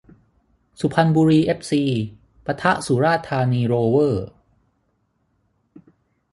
[0.79, 1.83] สุพรรณบุรีเอฟซี
[2.45, 4.27] ปะทะ สุราษฎร์ธานีโรเวอร์